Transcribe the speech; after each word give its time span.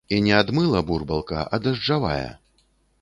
І 0.15 0.17
не 0.27 0.31
ад 0.37 0.47
мыла 0.59 0.81
бурбалка, 0.87 1.43
а 1.53 1.63
дажджавая. 1.67 2.29